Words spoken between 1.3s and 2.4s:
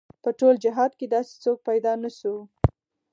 څوک پيدا نه شو.